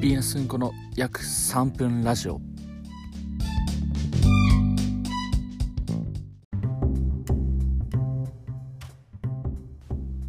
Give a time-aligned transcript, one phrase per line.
[0.00, 2.40] ビーナスンコの約3分ラジオ。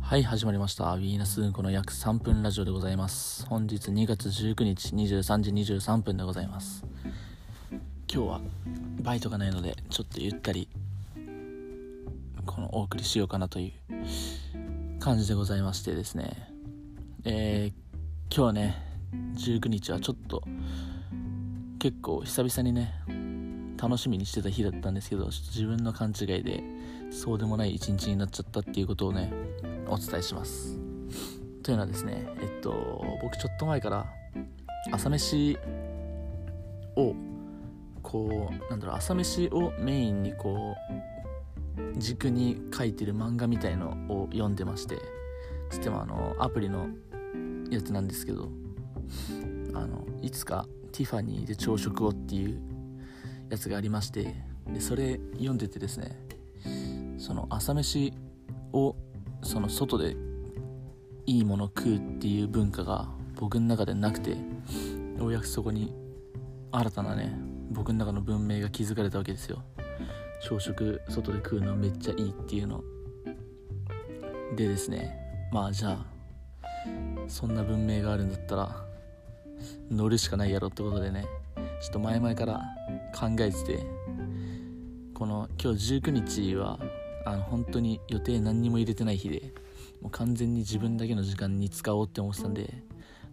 [0.00, 0.84] はい始まりました。
[0.94, 3.44] ヴィーナスンコの約3分ラジオでございます。
[3.46, 6.84] 本日2月19日23時23分でございます。
[8.08, 8.40] 今日は
[9.02, 10.68] バイトがないのでちょっとゆったり
[12.46, 16.52] このお送りしようかなという感じでございましてですね。
[17.24, 20.42] えー、今日はね19日はちょっと
[21.78, 22.92] 結構久々にね
[23.80, 26.62] 楽しみにしてた日だったんですけど自分の勘違いで
[27.10, 29.32] そうでもない一日になっちゃったっていうことをね
[29.86, 30.78] お伝えします。
[31.62, 34.06] というのはですねえっと僕ちょっと前から
[34.92, 35.58] 朝飯
[36.96, 37.14] を
[38.02, 40.74] こうなんだろう朝飯をメインにこ
[41.96, 44.98] う軸に書いてる漫画みたいのを読んでまして
[45.70, 46.86] つってもあのアプリの
[47.70, 48.48] やつなんですけど
[49.74, 52.60] あのいつかティファニーで朝食をっていう
[53.50, 54.34] やつがありまして
[54.66, 56.18] でそれ読んでてですね
[57.18, 58.12] その朝飯
[58.72, 58.96] を
[59.42, 60.16] その外で
[61.26, 64.30] いいもの食うっていう文化が僕の中でなくて
[65.18, 65.94] ようやくそこに
[66.72, 67.32] 新たなね
[67.70, 69.62] 僕の中の文明が築かれたわけですよ。
[70.40, 72.82] 朝食外で食うのめっちゃいいっていうの。
[74.54, 75.18] でですね
[75.52, 76.06] まあじゃあ
[77.26, 78.86] そんな文明があるんだったら
[79.90, 81.24] 乗るしかないやろってことでね。
[81.80, 82.62] ちょっと前々から
[83.14, 84.06] 考えてて。
[85.16, 86.78] この今日19日は
[87.24, 89.54] あの本当に予定何にも入れてない日で
[90.02, 92.66] もう完全に自分だけの時間に使おうって思ってたんで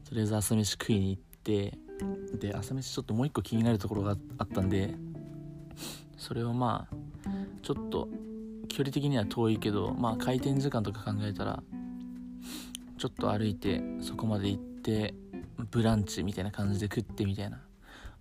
[0.07, 1.77] とりあえず朝飯食いに行って
[2.39, 4.94] で朝飯ちょっともう一個気になるところがあったんで
[6.17, 6.95] それをまあ
[7.61, 8.07] ちょっと
[8.69, 11.61] 距離的には遠いけどまあ開店時間とか考えたら
[12.97, 15.16] ちょっと歩いてそこまで行って
[15.57, 17.61] ブランチみたいな感じで食ってみたいな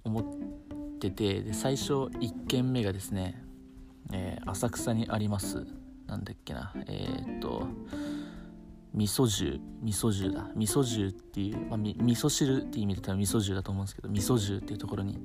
[0.04, 3.42] 思っててで最初1軒目がですね、
[4.12, 5.66] えー、浅草にあります。
[6.06, 7.66] なんだっけなえー、っと
[8.92, 10.50] 味噌汁味噌汁だ。
[10.54, 15.18] 味噌汁っていう、まあ、味噌汁って意味で多分味噌汁だと思うんですけど味噌汁っていうところに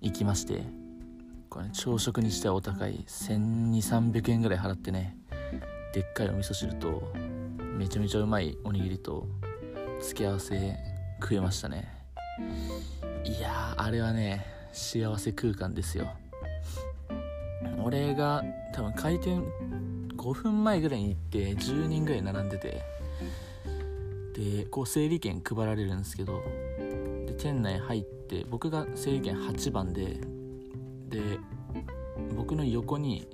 [0.00, 0.62] 行きまして
[1.50, 5.16] これ、ね、朝食にしてはお高い12300円ぐらい払ってね
[5.92, 7.12] でっかいお味噌汁と
[7.76, 9.26] めちゃめちゃうまいおにぎりと
[10.00, 10.93] 付け合わせ
[11.24, 11.88] 食えましたね。
[13.24, 16.12] いやあれはね幸せ空間ですよ。
[17.82, 19.42] 俺が多分開店
[20.18, 22.82] 5分前ぐらいに行って10人ぐらい並んでて
[24.34, 26.42] でこう整理券配られるんですけど
[27.26, 30.20] で店内入って僕が整理券8番で
[31.08, 31.38] で
[32.36, 33.26] 僕の横に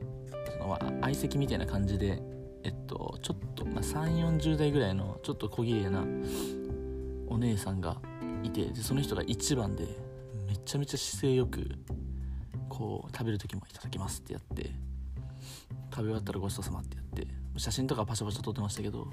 [0.46, 2.22] その相席みたいな感じで
[2.62, 6.04] えっとちょっと、まあ、3 4 0代ぐらいのちょっと小綺麗な
[7.30, 7.96] お姉さんが
[8.42, 9.86] いてでその人が1番で
[10.48, 11.70] めちゃめちゃ姿勢よく
[12.68, 14.70] こう食べる時も「いただきます」ってやって
[15.90, 17.26] 食べ終わったらごちそうさまってやって
[17.56, 19.06] 写真とかパシャパシャ撮ってましたけどっ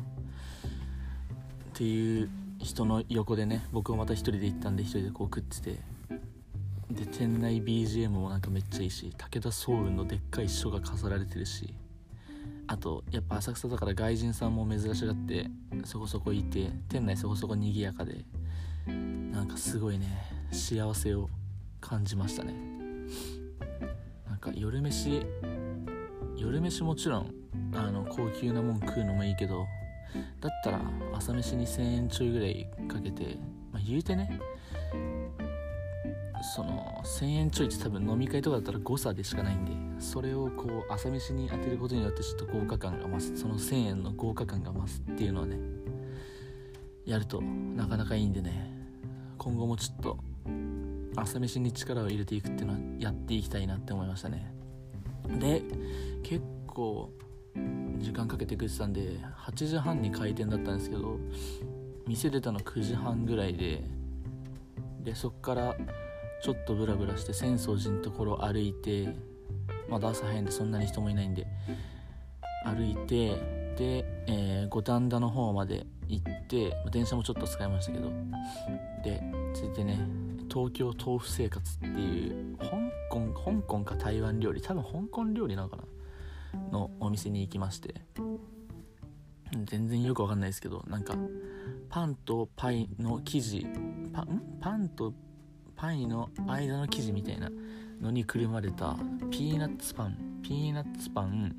[1.73, 2.29] ていう
[2.59, 5.79] 人の横でね僕もまた一人で行ったんで一人でこう食ってて
[6.91, 11.73] で店内 BGM もなんかめっちゃいいし武田壮雲のでっかい書が飾られてるし
[12.67, 15.49] あとやっぱ浅草だから外人さんも珍しがって
[15.85, 18.25] そこそこいて店内そこそこ賑やかで
[18.87, 20.07] なんかすごいね
[20.51, 21.29] 幸せを
[21.81, 22.53] 感じましたね。
[24.27, 25.25] なんか夜飯
[26.37, 27.33] 夜飯もちろん
[27.73, 29.65] あの高級なもん食うのもいいけど
[30.39, 30.79] だったら
[31.13, 33.37] 朝飯2000円ちょいぐらいかけて、
[33.71, 34.39] まあ、言うてね
[36.41, 43.37] その1000円ちょいって多分飲み会とかだったら誤差でしかないんでそれをこう朝飯に当てることによってちょっと豪華感が増す。
[43.37, 45.57] その1000円の豪華感が増すっていうのはね
[47.05, 48.75] やるとなかなかいいんでね。
[49.37, 50.17] 今後もちょっと
[51.15, 54.51] 朝飯に力を入れていくっていうのはやっていきたいなって思いましたね。
[55.39, 55.63] で
[56.23, 57.09] 結構
[57.99, 61.17] 時間かけてくれてたんで8時半に開店だったんですけど
[62.05, 63.83] 店出たの9時半ぐらいで
[65.03, 65.75] でそっから
[66.43, 69.09] ちょっとブラブラして浅草寺のところ歩いて
[69.89, 71.47] まだ朝早いんでそんなに人もいないんで
[72.65, 73.29] 歩いて
[73.75, 78.11] で、えー、五反田の方まで行って電車もちょっと使いましたけど
[79.03, 79.21] で
[79.53, 79.99] 続いてね
[80.51, 82.65] 東京豆腐生活っていう香
[83.09, 85.83] 港香港か台湾料理多分香港料理なのかな？
[86.71, 87.95] のお店に行きまして
[89.65, 91.15] 全然よくわかんないですけどなんか
[91.89, 93.65] パンとパイの生地
[94.13, 95.13] パンパンと
[95.77, 97.49] パイの間の生地みたいな
[98.01, 98.97] のにくるまれた
[99.29, 101.55] ピーナッツパンピーナッツパン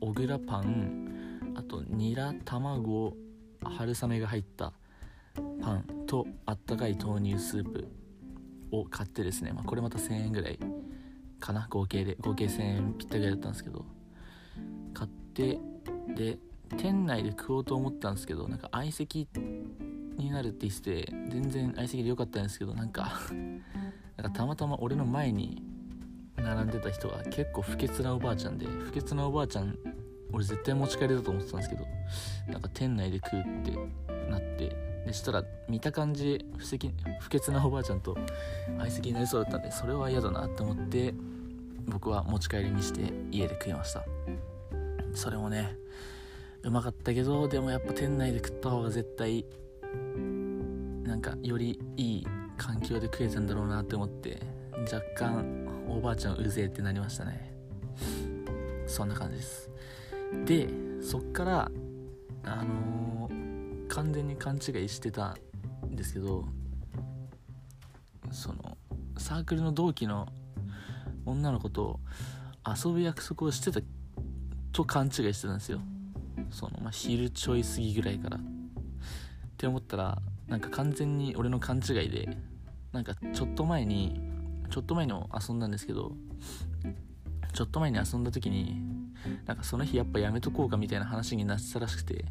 [0.00, 3.16] 小倉パンあとニラ卵
[3.62, 4.72] 春雨が入った
[5.62, 7.88] パンとあったかい豆乳スープ
[8.72, 10.58] を買ってですね、まあ、これまた1000円ぐらい
[11.38, 13.84] かな合計で合計1000円ぴったりぐらいだったんですけど
[14.92, 15.58] 買って
[16.16, 16.38] で
[16.76, 19.28] 店内で食おうと思ったんですけどなんか相席
[20.24, 23.20] になるって言って全然相席でよかったんですけどなんか
[24.16, 25.62] なんかたまたま俺の前に
[26.36, 29.78] 並んでた人が結構不潔なおばあちゃんで不潔なおばあちゃん
[30.32, 31.86] 俺絶対持ち帰りだと思ってたんですけど
[32.48, 34.76] なんか店内で食うってなって
[35.06, 36.64] でしたら見た感じ不
[37.20, 38.16] 不潔なおばあちゃんと
[38.78, 41.14] 相席になりそうだったんでそれは嫌だなって思って
[41.86, 44.04] 僕は持ち帰りにして家で食いました。
[45.14, 45.76] それもね
[46.62, 49.44] うまかったけどでもやっぱ店内で食った方が絶対
[51.04, 54.40] なんかよりいい環境で食えたんだろうなって思って
[54.92, 57.52] 若干おばあちゃんうぜえってなりましたね。
[58.86, 59.70] そんな感じです。
[60.44, 60.68] で
[61.02, 61.70] そっから
[62.44, 65.36] あのー、完全に勘違いしてた
[65.86, 66.44] んですけど
[68.30, 68.76] その
[69.18, 70.26] サークルの同期の
[71.24, 72.00] 女の子と
[72.66, 73.80] 遊ぶ約束をしてた
[74.72, 75.80] と勘違いしてたんですよ。
[76.50, 78.40] その、まあ、昼ちょい過ぎぐらいから。
[79.62, 80.18] って思ったら
[80.48, 82.36] なんか完全に俺の勘違いで
[82.90, 84.20] なんかちょっと前に
[84.70, 86.10] ちょっと前に遊んだんですけど
[87.52, 88.82] ちょっと前に遊んだ時に
[89.46, 92.24] なんかその日やっぱやめとこうかみたいな話になってたらしくて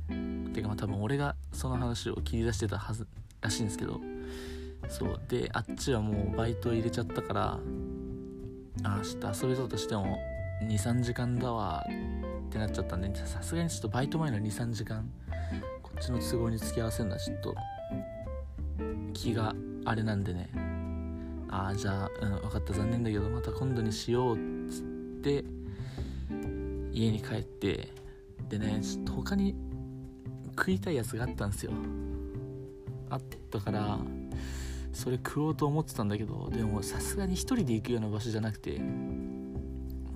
[0.53, 3.07] てかまあ多分俺がその話を切り出してたはず
[3.39, 4.01] らしいんですけど
[4.89, 7.59] そうであっちはもうバイト入れちゃったから
[8.83, 10.19] あ明日遊べたとしても
[10.67, 15.09] 23時間だわってなっちゃったんでさすがにちょっとバイト前の23時間
[15.99, 17.55] っちの都合に付き合わせるのはちょっと
[19.13, 19.53] 気が
[19.85, 20.49] あれなんでね。
[21.49, 22.73] ああじゃあ、うん、分かった。
[22.73, 24.39] 残念だけどまた今度にしようっ
[24.69, 24.83] つっ
[25.21, 25.43] て
[26.91, 27.89] 家に帰って
[28.49, 29.55] でねちょっと他に
[30.57, 31.71] 食いたいやつがあったんですよ。
[33.09, 33.99] あったから
[34.93, 38.77] それ食おうと思ってたんだけどでもさすがに1人で行くような場所じゃなくて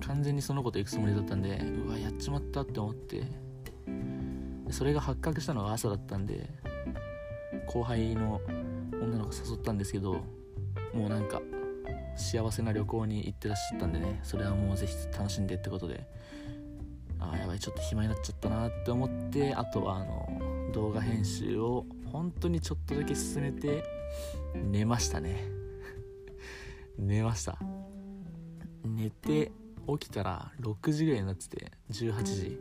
[0.06, 3.24] 完全にその子と行くつもりだったんでうわやっちまったって思って
[4.70, 6.48] それが発覚したのが朝だったんで
[7.66, 8.40] 後輩の
[8.92, 10.14] 女の子誘ったんですけど
[10.92, 11.40] もうなんか
[12.16, 16.06] 幸せな旅行に行ってらっしゃったんでねそれはもうぜひ楽しんでってことで
[17.18, 23.84] ああやばいちょっと暇になっちゃったなって思ってあとはあの動画編集を本当にちょっとだけ進めて
[24.54, 25.44] 寝ましたね。
[26.98, 27.58] 寝ました。
[28.84, 29.52] 寝て
[29.98, 32.58] 起きたら6時ぐらいになってて18時。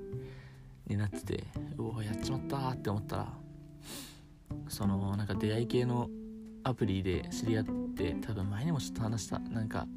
[0.88, 1.44] になってて
[1.78, 3.28] うおやっちまったって思ったら
[4.68, 6.10] そのなんか出会い系の
[6.64, 7.66] アプリで知り合っ
[7.96, 9.40] て多分前にもちょっと話した。
[9.40, 9.88] なんか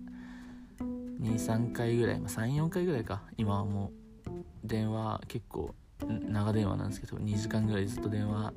[1.20, 3.23] 23回ぐらい、まあ、34回ぐらいか。
[3.37, 3.90] 今はも
[4.26, 4.31] う
[4.64, 5.75] 電話結構
[6.06, 8.52] 長電話なんですけど2時間ぐらいずっと電話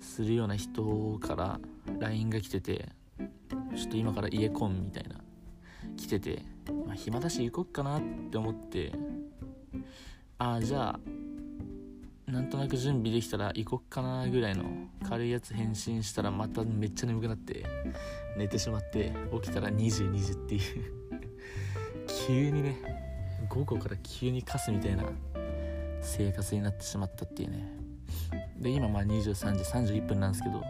[0.00, 1.60] するような人から
[2.00, 2.88] LINE が来てて
[3.76, 5.20] ちょっと今から家コンみたいな
[5.96, 6.42] 来てて、
[6.86, 8.92] まあ、暇だし行こっかなって思って
[10.38, 11.00] ああじゃあ
[12.30, 14.64] なんとなく準備できたら行こっかなぐらいの
[15.08, 17.64] 軽いやつ返信したらまためっちゃ眠くなって
[18.36, 19.12] 寝てしまって
[19.42, 20.92] 起きたら2020 20っていう。
[22.26, 22.76] 急にね
[23.48, 25.04] 午後から急に貸すみたいな
[26.00, 27.64] 生活になってしまったっていうね。
[28.58, 30.62] で今まあ23時31分なんですけどう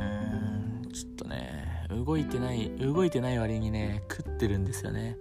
[0.00, 5.16] ーんちょっとね動いてない動いてない割にね食ってるんですよね。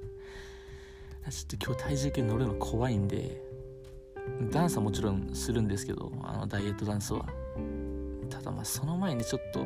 [1.30, 3.42] ちょっと今日体重計乗るの怖いんで
[4.52, 7.26] ダンスはもちろんするんですけどあのダイエットダンスは。
[8.30, 9.66] ただまあその前にちょっと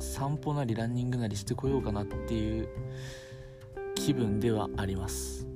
[0.00, 2.68] 散歩なりランニングなりしてこようかなっていう
[3.94, 5.46] 気分ではあります。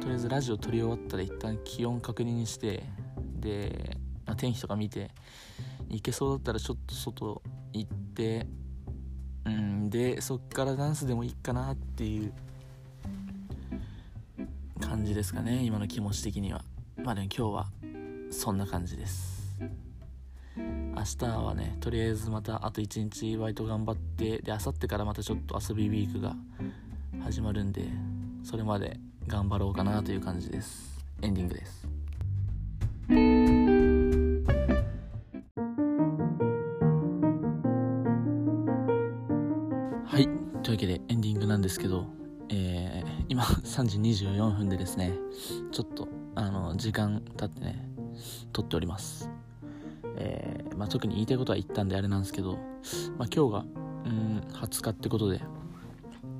[0.00, 2.84] とりあえずラジオ撮り終わったら一旦気温確認して
[3.40, 5.10] で、まあ、天気とか見て
[5.88, 7.42] 行けそうだったらちょっと外
[7.72, 8.46] 行って
[9.44, 12.32] うんでそっからダンスでもいいかなっていう
[14.80, 16.64] 感じですかね今の気持ち的には。
[17.08, 17.66] まあでも今日は
[18.30, 19.58] そんな感じです。
[20.58, 26.36] 明日はねとりあえずまたあと1日バイト頑張ってで明後日からまたちょっと遊びウィークが
[27.24, 27.88] 始まるんで
[28.44, 31.02] それまで頑張ろうかなという感じです。
[31.22, 31.88] エンディングです。
[40.04, 40.28] はい。
[40.62, 42.18] というわけでエンディングなんですけど
[42.50, 45.12] えー、今3時24分でですね
[45.70, 46.08] ちょっと
[46.38, 47.84] あの時間経ってね
[48.52, 49.28] 撮っております。
[50.20, 52.58] えー、まあ、特に言いたいことは言ったんであれなんですけど、
[53.16, 53.64] まあ、今日が
[54.04, 55.40] うん20日ってことで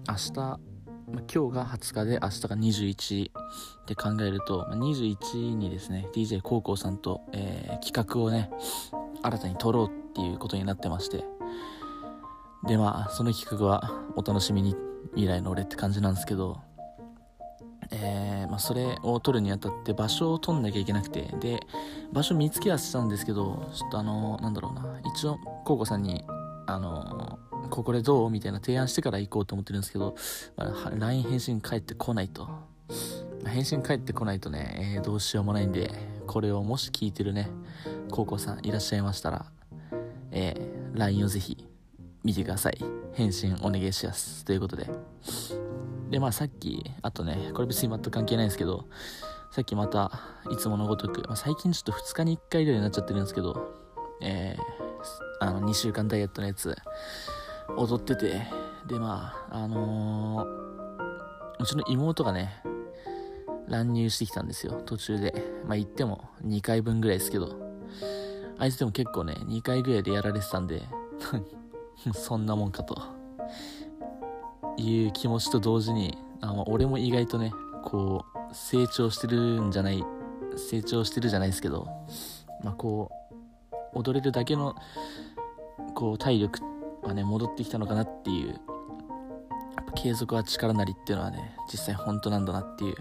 [0.09, 0.59] 明日、まあ、
[1.07, 8.51] 今日が20日で明日が21って考えると、まあ、21にですね DJ コウコウさんと、えー、企画をね
[9.23, 11.25] 新たに撮ろうっていうことになってまして
[12.67, 14.77] でまあその企画はお楽しみに
[15.15, 16.68] 未来の俺って感じなんですけど
[17.91, 21.61] えー、まあ、それを撮るにあたって場所を取んなきゃいけなくてで
[22.13, 26.25] 場所見つけはしたんですけどちょっとあのなんだろうな一応コウコさんに
[26.67, 27.39] あの
[27.71, 30.17] ここでどうみたいな提案してから行こうと思ってるんですけど、
[30.57, 32.49] まあ、LINE 返信返ってこないと、
[33.45, 35.91] 返信返ってこないとね、えー、どうしようもないんで
[36.27, 37.51] これをもし聞いてるね
[38.11, 39.47] コウコさんいらっしゃいましたら、
[40.31, 41.67] えー、LINE をぜひ
[42.25, 42.79] 見てください。
[43.15, 44.45] 返信お願いします。
[44.45, 44.89] ということで。
[46.11, 48.87] でまあさっきあとねこれ別に全く関係ないんですけど
[49.51, 50.11] さっきまた
[50.51, 53.79] いつものごとく、まあ、最近ちょっと2日に1回ぐらいになっちゃってるんですけど
[54.21, 56.77] えー、あの2週間ダイエットのやつ
[57.77, 58.43] 踊ってて
[58.87, 62.63] でまああのー、うちの妹がね
[63.69, 65.35] 乱入してきたんですよ途中で。
[65.67, 67.55] まあ言っても2回分ぐらいですけど
[68.59, 70.83] あいつでも結構ね2回ぐらいでやられてたんで
[72.15, 73.18] そんなもんかと。
[74.79, 77.53] いう気持ちと同時にあ俺も意外とね
[77.85, 80.05] こう成長してるんじゃない
[80.57, 81.89] 成長してるじゃないですけど
[82.63, 83.11] まあこ
[83.95, 84.75] う踊れるだけの
[85.95, 86.61] こう体力
[87.03, 88.55] はね戻ってきたのかなっていうや
[89.83, 92.95] っぱ継続は力なりっていうのはね実際本当なんだなっていう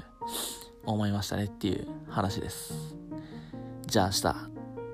[0.86, 2.96] 思いましたねっていう話です。
[3.86, 4.22] じゃあ明日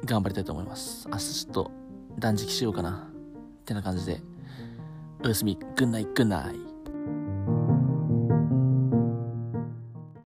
[0.05, 1.07] 頑張りたいと思います。
[1.07, 1.71] 明日ちょっと
[2.19, 3.07] 断食しようかな。
[3.61, 4.21] ってな感じで
[5.23, 5.57] おやすみ。
[5.75, 6.72] グンナイグンナイ